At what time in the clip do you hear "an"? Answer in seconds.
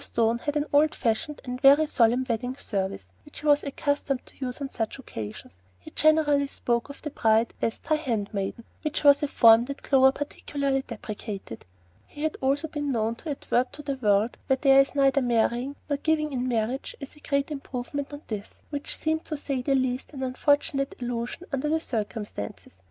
0.57-0.65, 20.13-20.23